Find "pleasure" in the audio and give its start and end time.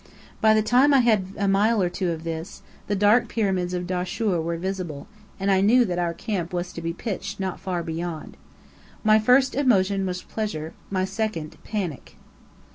10.23-10.73